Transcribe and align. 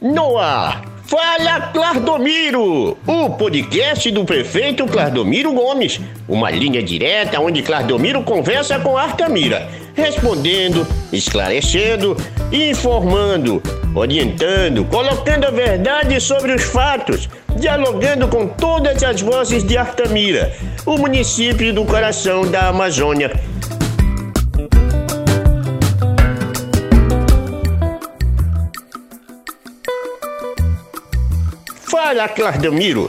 No 0.00 0.38
ar, 0.38 0.82
Fala 1.04 1.60
Clardomiro, 1.72 2.96
o 3.06 3.30
podcast 3.36 4.10
do 4.10 4.24
prefeito 4.24 4.86
Clardomiro 4.86 5.52
Gomes. 5.52 6.00
Uma 6.26 6.50
linha 6.50 6.82
direta 6.82 7.38
onde 7.38 7.60
Clardomiro 7.60 8.22
conversa 8.22 8.78
com 8.78 8.96
Artamira, 8.96 9.68
respondendo, 9.92 10.86
esclarecendo, 11.12 12.16
informando, 12.50 13.62
orientando, 13.94 14.86
colocando 14.86 15.44
a 15.44 15.50
verdade 15.50 16.18
sobre 16.18 16.54
os 16.54 16.62
fatos, 16.62 17.28
dialogando 17.56 18.26
com 18.26 18.46
todas 18.46 19.02
as 19.02 19.20
vozes 19.20 19.62
de 19.62 19.76
Artamira, 19.76 20.50
o 20.86 20.96
município 20.96 21.74
do 21.74 21.84
coração 21.84 22.50
da 22.50 22.68
Amazônia 22.68 23.38
Fala, 32.10 32.28
Clardamiro. 32.28 33.08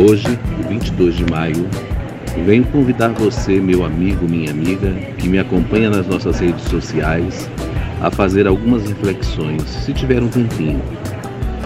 Hoje, 0.00 0.38
22 0.66 1.14
de 1.16 1.30
maio, 1.30 1.68
venho 2.46 2.64
convidar 2.64 3.08
você, 3.10 3.60
meu 3.60 3.84
amigo, 3.84 4.26
minha 4.26 4.50
amiga, 4.50 4.90
que 5.18 5.28
me 5.28 5.38
acompanha 5.38 5.90
nas 5.90 6.06
nossas 6.06 6.40
redes 6.40 6.64
sociais, 6.70 7.50
a 8.00 8.10
fazer 8.10 8.46
algumas 8.46 8.88
reflexões, 8.88 9.62
se 9.64 9.92
tiver 9.92 10.22
um 10.22 10.28
tempinho. 10.28 10.80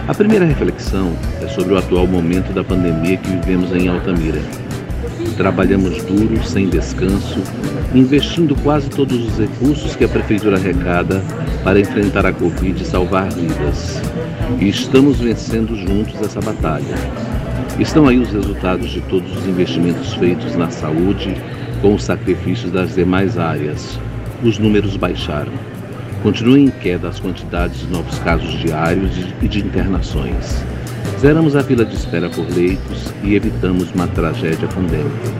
A 0.05 0.13
primeira 0.13 0.43
reflexão 0.43 1.15
é 1.41 1.47
sobre 1.47 1.75
o 1.75 1.77
atual 1.77 2.05
momento 2.05 2.51
da 2.51 2.61
pandemia 2.61 3.15
que 3.15 3.29
vivemos 3.29 3.71
em 3.71 3.87
Altamira 3.87 4.41
Trabalhamos 5.37 6.01
duro, 6.03 6.43
sem 6.43 6.67
descanso, 6.67 7.39
investindo 7.93 8.55
quase 8.63 8.89
todos 8.89 9.23
os 9.23 9.37
recursos 9.37 9.95
que 9.95 10.03
a 10.03 10.09
Prefeitura 10.09 10.57
arrecada 10.57 11.23
para 11.63 11.79
enfrentar 11.79 12.25
a 12.25 12.33
Covid 12.33 12.81
e 12.81 12.85
salvar 12.85 13.31
vidas. 13.31 14.01
E 14.59 14.67
estamos 14.67 15.19
vencendo 15.19 15.75
juntos 15.75 16.19
essa 16.21 16.41
batalha. 16.41 16.95
Estão 17.79 18.07
aí 18.07 18.17
os 18.17 18.31
resultados 18.31 18.89
de 18.89 18.99
todos 19.01 19.31
os 19.37 19.47
investimentos 19.47 20.15
feitos 20.15 20.55
na 20.55 20.71
saúde, 20.71 21.35
com 21.83 21.93
os 21.93 22.03
sacrifícios 22.03 22.71
das 22.71 22.95
demais 22.95 23.37
áreas. 23.37 23.99
Os 24.43 24.57
números 24.57 24.97
baixaram. 24.97 25.53
Continuam 26.23 26.57
em 26.57 26.69
queda 26.71 27.09
as 27.09 27.19
quantidades 27.19 27.81
de 27.81 27.87
novos 27.87 28.17
casos 28.19 28.59
diários 28.59 29.11
e 29.39 29.47
de 29.47 29.59
internações. 29.59 30.65
Zeramos 31.19 31.55
a 31.55 31.63
fila 31.63 31.83
de 31.83 31.95
espera 31.95 32.29
por 32.29 32.45
leitos 32.49 33.11
e 33.23 33.35
evitamos 33.35 33.91
uma 33.91 34.07
tragédia 34.07 34.67
pandêmica. 34.67 35.31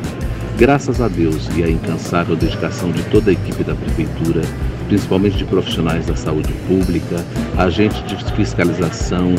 Graças 0.57 0.99
a 0.99 1.07
Deus 1.07 1.47
e 1.55 1.63
à 1.63 1.69
incansável 1.69 2.35
dedicação 2.35 2.91
de 2.91 3.03
toda 3.03 3.29
a 3.29 3.33
equipe 3.33 3.63
da 3.63 3.75
Prefeitura, 3.75 4.41
principalmente 4.87 5.37
de 5.37 5.45
profissionais 5.45 6.07
da 6.07 6.15
saúde 6.15 6.51
pública, 6.67 7.23
agentes 7.57 8.03
de 8.07 8.15
fiscalização, 8.33 9.35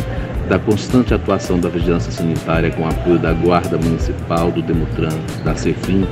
da 0.49 0.61
constante 0.61 1.13
atuação 1.13 1.59
da 1.59 1.69
vigilância 1.69 2.13
sanitária 2.13 2.71
com 2.71 2.87
apoio 2.87 3.19
da 3.19 3.33
Guarda 3.33 3.77
Municipal, 3.77 4.53
do 4.53 4.63
Demutran, 4.63 5.19
da 5.45 5.57
Cefim, 5.57 6.07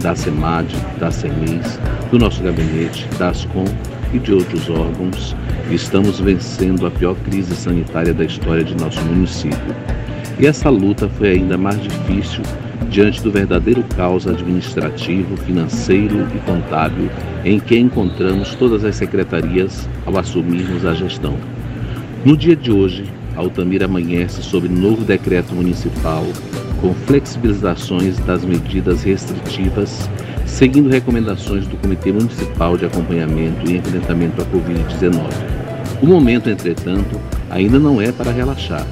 da 0.00 0.14
CEMAD, 0.14 0.74
da 0.98 1.10
CEMIS, 1.10 1.78
do 2.10 2.18
nosso 2.18 2.40
gabinete, 2.42 3.06
da 3.18 3.30
ASCOM 3.30 3.64
e 4.12 4.18
de 4.18 4.32
outros 4.32 4.68
órgãos, 4.68 5.34
estamos 5.70 6.20
vencendo 6.20 6.86
a 6.86 6.90
pior 6.90 7.16
crise 7.24 7.54
sanitária 7.54 8.12
da 8.12 8.24
história 8.24 8.62
de 8.62 8.74
nosso 8.74 9.00
município. 9.02 9.74
E 10.38 10.46
essa 10.46 10.68
luta 10.68 11.08
foi 11.08 11.30
ainda 11.30 11.56
mais 11.56 11.80
difícil 11.80 12.42
diante 12.90 13.22
do 13.22 13.30
verdadeiro 13.30 13.82
caos 13.96 14.26
administrativo, 14.26 15.36
financeiro 15.38 16.26
e 16.34 16.38
contábil 16.40 17.10
em 17.44 17.58
que 17.58 17.78
encontramos 17.78 18.54
todas 18.54 18.84
as 18.84 18.96
secretarias 18.96 19.88
ao 20.04 20.18
assumirmos 20.18 20.84
a 20.84 20.92
gestão. 20.92 21.34
No 22.24 22.36
dia 22.36 22.54
de 22.54 22.70
hoje, 22.70 23.04
Altamira 23.34 23.86
amanhece 23.86 24.42
sob 24.42 24.68
novo 24.68 25.04
decreto 25.04 25.54
municipal 25.54 26.24
com 26.80 26.92
flexibilizações 27.06 28.18
das 28.20 28.44
medidas 28.44 29.02
restritivas 29.02 30.08
seguindo 30.52 30.90
recomendações 30.90 31.66
do 31.66 31.78
Comitê 31.78 32.12
Municipal 32.12 32.76
de 32.76 32.84
Acompanhamento 32.84 33.68
e 33.68 33.78
Enfrentamento 33.78 34.42
à 34.42 34.44
Covid-19. 34.44 35.30
O 36.02 36.06
momento, 36.06 36.50
entretanto, 36.50 37.18
ainda 37.50 37.78
não 37.78 38.00
é 38.00 38.12
para 38.12 38.30
relaxar. 38.30 38.86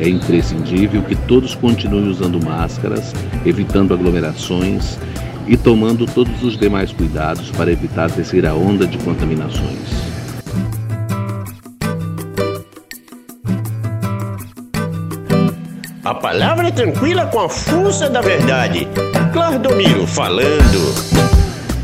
É 0.00 0.08
imprescindível 0.08 1.02
que 1.02 1.14
todos 1.14 1.54
continuem 1.54 2.08
usando 2.08 2.42
máscaras, 2.42 3.12
evitando 3.44 3.92
aglomerações 3.92 4.98
e 5.46 5.56
tomando 5.58 6.06
todos 6.06 6.42
os 6.42 6.56
demais 6.56 6.90
cuidados 6.90 7.50
para 7.50 7.70
evitar 7.70 8.06
a 8.06 8.10
terceira 8.10 8.54
onda 8.54 8.86
de 8.86 8.96
contaminações. 8.98 10.13
A 16.04 16.14
palavra 16.14 16.68
é 16.68 16.70
tranquila 16.70 17.24
com 17.28 17.40
a 17.40 17.48
força 17.48 18.10
da 18.10 18.20
verdade. 18.20 18.86
Claudomiro 19.32 20.06
falando. 20.06 20.94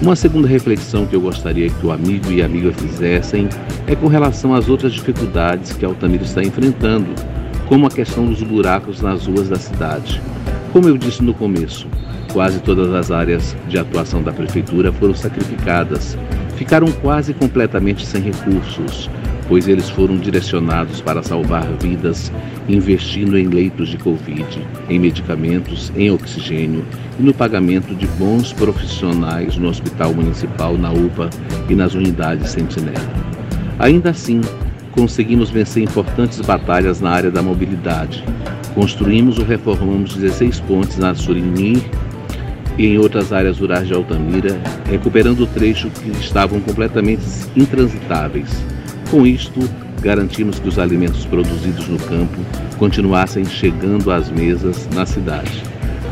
Uma 0.02 0.14
segunda 0.14 0.46
reflexão 0.46 1.06
que 1.06 1.16
eu 1.16 1.22
gostaria 1.22 1.70
que 1.70 1.86
o 1.86 1.90
amigo 1.90 2.30
e 2.30 2.42
a 2.42 2.44
amiga 2.44 2.70
fizessem 2.70 3.48
é 3.86 3.96
com 3.96 4.08
relação 4.08 4.54
às 4.54 4.68
outras 4.68 4.92
dificuldades 4.92 5.72
que 5.72 5.86
Altamira 5.86 6.22
está 6.22 6.42
enfrentando, 6.42 7.14
como 7.66 7.86
a 7.86 7.90
questão 7.90 8.26
dos 8.26 8.42
buracos 8.42 9.00
nas 9.00 9.26
ruas 9.26 9.48
da 9.48 9.56
cidade. 9.56 10.20
Como 10.70 10.86
eu 10.86 10.98
disse 10.98 11.22
no 11.22 11.32
começo, 11.32 11.88
quase 12.30 12.60
todas 12.60 12.92
as 12.92 13.10
áreas 13.10 13.56
de 13.68 13.78
atuação 13.78 14.22
da 14.22 14.32
prefeitura 14.32 14.92
foram 14.92 15.14
sacrificadas, 15.14 16.18
ficaram 16.56 16.92
quase 16.92 17.32
completamente 17.32 18.04
sem 18.04 18.20
recursos, 18.20 19.08
pois 19.50 19.66
eles 19.66 19.90
foram 19.90 20.16
direcionados 20.16 21.00
para 21.00 21.24
salvar 21.24 21.66
vidas, 21.82 22.30
investindo 22.68 23.36
em 23.36 23.48
leitos 23.48 23.88
de 23.88 23.98
Covid, 23.98 24.46
em 24.88 24.96
medicamentos, 24.96 25.92
em 25.96 26.08
oxigênio 26.08 26.84
e 27.18 27.22
no 27.22 27.34
pagamento 27.34 27.92
de 27.92 28.06
bons 28.06 28.52
profissionais 28.52 29.56
no 29.56 29.68
Hospital 29.68 30.14
Municipal, 30.14 30.78
na 30.78 30.92
UPA 30.92 31.28
e 31.68 31.74
nas 31.74 31.94
unidades 31.94 32.50
Sentinela. 32.50 33.12
Ainda 33.80 34.10
assim, 34.10 34.40
conseguimos 34.92 35.50
vencer 35.50 35.82
importantes 35.82 36.40
batalhas 36.40 37.00
na 37.00 37.10
área 37.10 37.30
da 37.30 37.42
mobilidade. 37.42 38.22
Construímos 38.72 39.36
ou 39.36 39.44
reformamos 39.44 40.14
16 40.14 40.60
pontes 40.60 40.96
na 40.96 41.12
Surini 41.12 41.82
e 42.78 42.86
em 42.86 42.98
outras 42.98 43.32
áreas 43.32 43.58
rurais 43.58 43.88
de 43.88 43.94
Altamira, 43.94 44.60
recuperando 44.88 45.40
o 45.40 45.46
trecho 45.48 45.90
que 45.90 46.08
estavam 46.10 46.60
completamente 46.60 47.24
intransitáveis 47.56 48.48
com 49.10 49.26
isto, 49.26 49.60
garantimos 50.00 50.60
que 50.60 50.68
os 50.68 50.78
alimentos 50.78 51.26
produzidos 51.26 51.88
no 51.88 51.98
campo 51.98 52.38
continuassem 52.78 53.44
chegando 53.44 54.10
às 54.12 54.30
mesas 54.30 54.88
na 54.94 55.04
cidade. 55.04 55.62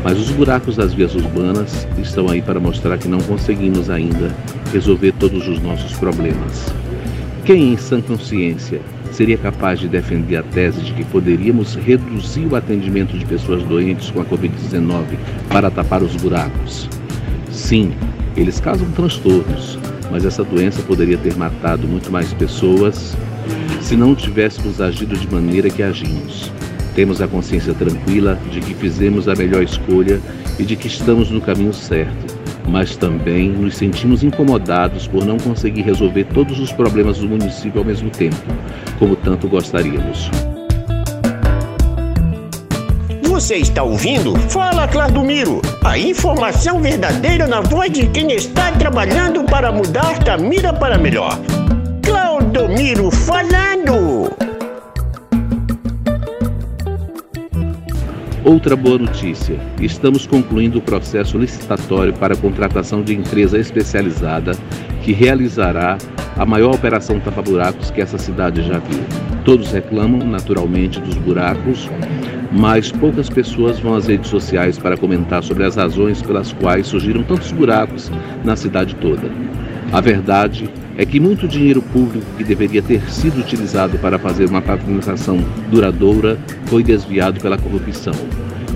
Mas 0.03 0.19
os 0.19 0.29
buracos 0.31 0.75
das 0.75 0.93
vias 0.93 1.15
urbanas 1.15 1.87
estão 1.97 2.29
aí 2.29 2.41
para 2.41 2.59
mostrar 2.59 2.97
que 2.97 3.07
não 3.07 3.19
conseguimos 3.19 3.89
ainda 3.89 4.35
resolver 4.73 5.13
todos 5.13 5.47
os 5.47 5.61
nossos 5.61 5.93
problemas. 5.93 6.65
Quem, 7.45 7.73
em 7.73 7.77
sã 7.77 8.01
consciência, 8.01 8.81
seria 9.11 9.37
capaz 9.37 9.79
de 9.79 9.87
defender 9.87 10.35
a 10.35 10.43
tese 10.43 10.81
de 10.81 10.93
que 10.93 11.05
poderíamos 11.05 11.75
reduzir 11.75 12.45
o 12.45 12.55
atendimento 12.55 13.17
de 13.17 13.25
pessoas 13.25 13.63
doentes 13.63 14.11
com 14.11 14.21
a 14.21 14.25
Covid-19 14.25 15.03
para 15.49 15.71
tapar 15.71 16.03
os 16.03 16.15
buracos? 16.17 16.89
Sim, 17.51 17.93
eles 18.35 18.59
causam 18.59 18.89
transtornos, 18.91 19.79
mas 20.11 20.25
essa 20.25 20.43
doença 20.43 20.81
poderia 20.81 21.17
ter 21.17 21.35
matado 21.35 21.87
muito 21.87 22.11
mais 22.11 22.33
pessoas 22.33 23.15
se 23.81 23.95
não 23.95 24.13
tivéssemos 24.15 24.81
agido 24.81 25.15
de 25.15 25.31
maneira 25.33 25.69
que 25.69 25.81
agimos. 25.81 26.51
Temos 26.95 27.21
a 27.21 27.27
consciência 27.27 27.73
tranquila 27.73 28.39
de 28.51 28.59
que 28.59 28.73
fizemos 28.73 29.27
a 29.27 29.35
melhor 29.35 29.63
escolha 29.63 30.19
e 30.57 30.63
de 30.63 30.75
que 30.75 30.87
estamos 30.87 31.31
no 31.31 31.39
caminho 31.39 31.73
certo, 31.73 32.37
mas 32.67 32.97
também 32.97 33.49
nos 33.49 33.75
sentimos 33.75 34.23
incomodados 34.23 35.07
por 35.07 35.25
não 35.25 35.37
conseguir 35.37 35.81
resolver 35.81 36.25
todos 36.25 36.59
os 36.59 36.71
problemas 36.71 37.19
do 37.19 37.29
município 37.29 37.79
ao 37.79 37.85
mesmo 37.85 38.09
tempo, 38.09 38.37
como 38.97 39.15
tanto 39.15 39.47
gostaríamos. 39.47 40.29
Você 43.39 43.55
está 43.55 43.83
ouvindo? 43.83 44.37
Fala 44.49 44.85
Claudomiro, 44.85 45.61
a 45.81 45.97
informação 45.97 46.81
verdadeira 46.81 47.47
na 47.47 47.61
voz 47.61 47.89
de 47.89 48.05
quem 48.07 48.33
está 48.33 48.69
trabalhando 48.73 49.45
para 49.45 49.71
mudar 49.71 50.19
da 50.19 50.37
mira 50.37 50.73
para 50.73 50.97
melhor. 50.97 51.39
Claudomiro 52.03 53.09
falando! 53.09 54.29
Outra 58.43 58.75
boa 58.75 58.97
notícia: 58.97 59.57
estamos 59.79 60.27
concluindo 60.27 60.79
o 60.79 60.81
processo 60.81 61.37
licitatório 61.37 62.11
para 62.11 62.33
a 62.33 62.37
contratação 62.37 63.01
de 63.01 63.15
empresa 63.15 63.57
especializada 63.57 64.51
que 65.01 65.13
realizará 65.13 65.97
a 66.35 66.45
maior 66.45 66.75
operação 66.75 67.21
tapa-buracos 67.21 67.89
que 67.89 68.01
essa 68.01 68.17
cidade 68.17 68.63
já 68.63 68.79
viu. 68.79 68.99
Todos 69.45 69.71
reclamam, 69.71 70.27
naturalmente, 70.27 70.99
dos 70.99 71.15
buracos, 71.15 71.89
mas 72.51 72.91
poucas 72.91 73.29
pessoas 73.29 73.79
vão 73.79 73.95
às 73.95 74.07
redes 74.07 74.29
sociais 74.29 74.77
para 74.77 74.97
comentar 74.97 75.43
sobre 75.43 75.63
as 75.63 75.75
razões 75.75 76.21
pelas 76.21 76.51
quais 76.53 76.87
surgiram 76.87 77.23
tantos 77.23 77.51
buracos 77.51 78.11
na 78.43 78.55
cidade 78.55 78.95
toda. 78.95 79.29
A 79.91 80.01
verdade 80.01 80.69
é 80.97 81.05
que 81.05 81.19
muito 81.19 81.47
dinheiro 81.47 81.81
público 81.81 82.25
que 82.37 82.43
deveria 82.43 82.81
ter 82.81 83.01
sido 83.09 83.39
utilizado 83.39 83.97
para 83.99 84.19
fazer 84.19 84.45
uma 84.45 84.61
pavimentação 84.61 85.39
duradoura 85.71 86.37
foi 86.65 86.83
desviado 86.83 87.39
pela 87.39 87.57
corrupção. 87.57 88.13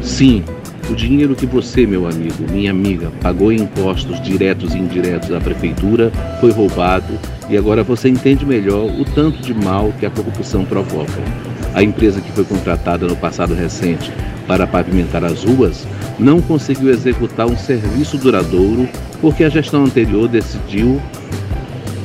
Sim, 0.02 0.44
o 0.90 0.96
dinheiro 0.96 1.36
que 1.36 1.46
você, 1.46 1.86
meu 1.86 2.08
amigo, 2.08 2.50
minha 2.52 2.72
amiga, 2.72 3.12
pagou 3.22 3.52
em 3.52 3.62
impostos 3.62 4.22
diretos 4.22 4.74
e 4.74 4.80
indiretos 4.80 5.32
à 5.32 5.40
prefeitura 5.40 6.12
foi 6.40 6.52
roubado 6.52 7.14
e 7.50 7.58
agora 7.58 7.84
você 7.84 8.10
entende 8.10 8.46
melhor 8.46 8.86
o 8.86 9.06
tanto 9.06 9.42
de 9.42 9.54
mal 9.54 9.94
que 10.00 10.06
a 10.06 10.10
corrupção 10.10 10.66
provoca. 10.66 11.53
A 11.74 11.82
empresa 11.82 12.22
que 12.22 12.32
foi 12.32 12.44
contratada 12.44 13.08
no 13.08 13.16
passado 13.16 13.54
recente 13.54 14.12
para 14.48 14.68
pavimentar 14.68 15.24
as 15.24 15.44
ruas 15.44 15.88
não 16.20 16.42
conseguiu 16.42 16.90
executar 16.90 17.48
um 17.48 17.58
serviço 17.58 18.18
duradouro 18.18 18.88
porque 19.20 19.44
a 19.44 19.50
gestão 19.50 19.86
anterior 19.86 20.28
decidiu 20.28 21.02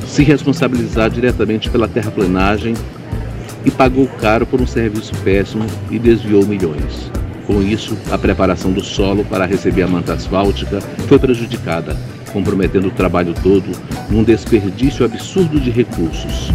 se 0.07 0.23
responsabilizar 0.23 1.09
diretamente 1.09 1.69
pela 1.69 1.87
terraplenagem 1.87 2.73
e 3.63 3.69
pagou 3.69 4.07
caro 4.19 4.45
por 4.45 4.59
um 4.59 4.65
serviço 4.65 5.13
péssimo 5.23 5.65
e 5.91 5.99
desviou 5.99 6.45
milhões. 6.45 7.11
Com 7.45 7.61
isso, 7.61 7.97
a 8.11 8.17
preparação 8.17 8.71
do 8.71 8.83
solo 8.83 9.23
para 9.25 9.45
receber 9.45 9.83
a 9.83 9.87
manta 9.87 10.13
asfáltica 10.13 10.79
foi 11.07 11.19
prejudicada, 11.19 11.95
comprometendo 12.31 12.87
o 12.87 12.91
trabalho 12.91 13.33
todo 13.43 13.71
num 14.09 14.23
desperdício 14.23 15.05
absurdo 15.05 15.59
de 15.59 15.69
recursos. 15.69 16.51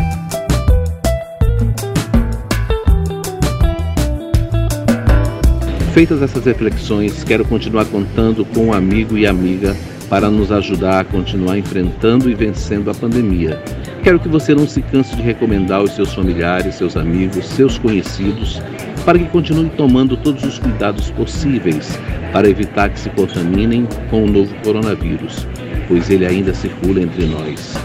Feitas 5.95 6.21
essas 6.21 6.45
reflexões, 6.45 7.23
quero 7.23 7.45
continuar 7.45 7.85
contando 7.85 8.45
com 8.45 8.67
um 8.67 8.73
amigo 8.73 9.17
e 9.17 9.29
amiga 9.29 9.77
para 10.11 10.29
nos 10.29 10.51
ajudar 10.51 10.99
a 10.99 11.05
continuar 11.05 11.57
enfrentando 11.57 12.29
e 12.29 12.35
vencendo 12.35 12.91
a 12.91 12.95
pandemia. 12.95 13.63
Quero 14.03 14.19
que 14.19 14.29
você 14.29 14.57
não 14.57 14.67
se 14.67 14.83
canse 14.83 15.15
de 15.15 15.23
recomendar 15.23 15.79
aos 15.79 15.93
seus 15.93 16.13
familiares, 16.13 16.75
seus 16.75 16.97
amigos, 16.97 17.47
seus 17.47 17.79
conhecidos, 17.79 18.61
para 19.05 19.21
que 19.21 19.27
continue 19.27 19.71
tomando 19.71 20.17
todos 20.17 20.43
os 20.43 20.59
cuidados 20.59 21.13
possíveis 21.13 21.97
para 22.33 22.49
evitar 22.49 22.91
que 22.91 22.99
se 22.99 23.11
contaminem 23.11 23.87
com 24.11 24.25
o 24.25 24.29
novo 24.29 24.53
coronavírus, 24.65 25.47
pois 25.87 26.11
ele 26.11 26.27
ainda 26.27 26.53
circula 26.53 27.03
entre 27.03 27.25
nós. 27.27 27.77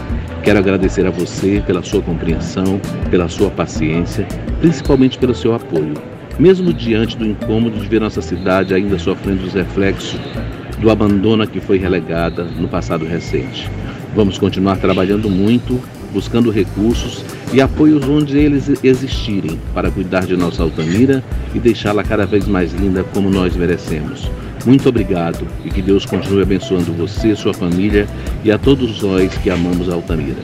Quero 0.42 0.58
agradecer 0.58 1.06
a 1.06 1.10
você 1.10 1.62
pela 1.64 1.80
sua 1.80 2.02
compreensão, 2.02 2.80
pela 3.08 3.28
sua 3.28 3.50
paciência, 3.50 4.26
principalmente 4.60 5.16
pelo 5.16 5.32
seu 5.32 5.54
apoio 5.54 6.09
mesmo 6.40 6.72
diante 6.72 7.18
do 7.18 7.26
incômodo 7.26 7.78
de 7.78 7.86
ver 7.86 8.00
nossa 8.00 8.22
cidade 8.22 8.72
ainda 8.72 8.98
sofrendo 8.98 9.44
os 9.44 9.52
reflexos 9.52 10.18
do 10.78 10.90
abandono 10.90 11.42
a 11.42 11.46
que 11.46 11.60
foi 11.60 11.76
relegada 11.76 12.44
no 12.44 12.66
passado 12.66 13.04
recente. 13.04 13.68
Vamos 14.16 14.38
continuar 14.38 14.78
trabalhando 14.78 15.28
muito, 15.28 15.78
buscando 16.14 16.50
recursos 16.50 17.22
e 17.52 17.60
apoios 17.60 18.08
onde 18.08 18.38
eles 18.38 18.70
existirem 18.82 19.60
para 19.74 19.90
cuidar 19.90 20.24
de 20.24 20.34
nossa 20.34 20.62
Altamira 20.62 21.22
e 21.54 21.58
deixá-la 21.58 22.02
cada 22.02 22.24
vez 22.24 22.48
mais 22.48 22.72
linda 22.72 23.04
como 23.04 23.28
nós 23.28 23.54
merecemos. 23.54 24.30
Muito 24.64 24.88
obrigado 24.88 25.46
e 25.62 25.68
que 25.68 25.82
Deus 25.82 26.06
continue 26.06 26.42
abençoando 26.42 26.90
você, 26.94 27.36
sua 27.36 27.52
família 27.52 28.08
e 28.42 28.50
a 28.50 28.56
todos 28.56 29.02
nós 29.02 29.36
que 29.36 29.50
amamos 29.50 29.90
a 29.90 29.94
Altamira. 29.94 30.40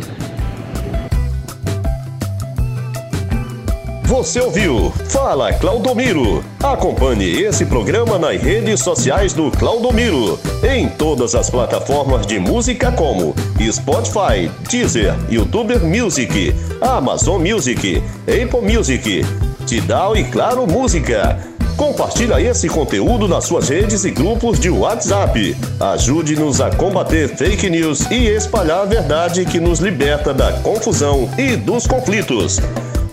Você 4.07 4.41
ouviu? 4.41 4.93
Fala 5.09 5.53
Claudomiro. 5.53 6.45
Acompanhe 6.63 7.41
esse 7.41 7.67
programa 7.67 8.17
nas 8.21 8.41
redes 8.41 8.79
sociais 8.81 9.33
do 9.33 9.51
Claudomiro, 9.51 10.39
em 10.63 10.89
todas 10.89 11.35
as 11.35 11.51
plataformas 11.51 12.25
de 12.25 12.39
música 12.39 12.93
como 12.93 13.35
Spotify, 13.61 14.49
Deezer, 14.71 15.13
YouTube 15.29 15.77
Music, 15.81 16.55
Amazon 16.81 17.43
Music, 17.43 18.01
Apple 18.21 18.77
Music, 18.77 19.27
Tidal 19.67 20.17
e 20.17 20.23
Claro 20.23 20.69
Música. 20.69 21.37
Compartilhe 21.77 22.47
esse 22.47 22.69
conteúdo 22.69 23.27
nas 23.27 23.45
suas 23.45 23.69
redes 23.69 24.05
e 24.05 24.13
grupos 24.13 24.61
de 24.61 24.71
WhatsApp. 24.71 25.57
Ajude-nos 25.81 26.61
a 26.61 26.71
combater 26.71 27.29
fake 27.37 27.69
news 27.69 28.09
e 28.09 28.29
espalhar 28.29 28.83
a 28.83 28.85
verdade 28.85 29.45
que 29.45 29.59
nos 29.59 29.81
liberta 29.81 30.33
da 30.33 30.53
confusão 30.61 31.29
e 31.37 31.57
dos 31.57 31.89
conflitos. 31.89 32.61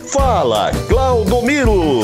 Fala, 0.07 0.71
Claudomiro! 0.87 2.02